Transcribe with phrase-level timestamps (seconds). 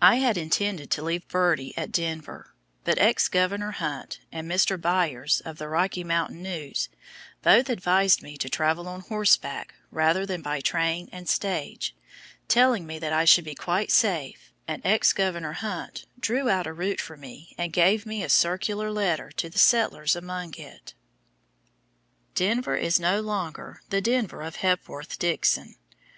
[0.00, 2.96] I had intended to leave Birdie at Denver, but
[3.30, 4.80] Governor Hunt and Mr.
[4.80, 6.88] Byers of the Rocky Mountain News
[7.42, 11.94] both advised me to travel on horseback rather than by train and stage
[12.48, 14.82] telling me that I should be quite safe, and
[15.14, 19.50] Governor Hunt drew out a route for me and gave me a circular letter to
[19.50, 20.94] the settlers along it.
[22.34, 25.76] Denver is no longer the Denver of Hepworth Dixon.